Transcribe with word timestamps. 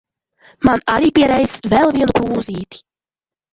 Man 0.69 0.81
arī 0.93 1.11
pie 1.19 1.27
reizes, 1.33 1.63
vēl 1.75 1.95
vienu 1.99 2.17
krūzīti. 2.23 2.83